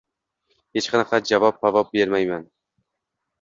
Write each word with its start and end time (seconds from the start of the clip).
Hech 0.77 0.87
qanaqa 0.93 1.19
javob-pavob 1.33 1.93
bermayman 1.99 2.49